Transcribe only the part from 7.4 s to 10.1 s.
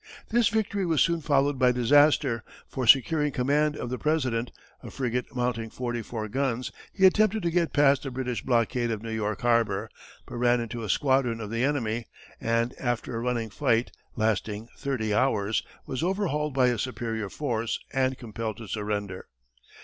to get past the British blockade of New York harbor,